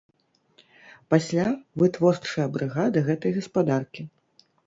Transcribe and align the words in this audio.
Пасля 1.13 1.45
вытворчая 1.83 2.47
брыгада 2.55 3.05
гэтай 3.09 3.31
гаспадаркі. 3.39 4.01